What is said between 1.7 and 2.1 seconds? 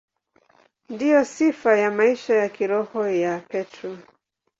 ya